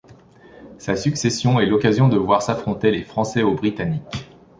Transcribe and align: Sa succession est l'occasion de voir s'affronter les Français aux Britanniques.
Sa 0.79 0.95
succession 0.95 1.59
est 1.59 1.67
l'occasion 1.67 2.07
de 2.09 2.17
voir 2.17 2.41
s'affronter 2.41 2.89
les 2.89 3.03
Français 3.03 3.43
aux 3.43 3.53
Britanniques. 3.53 4.31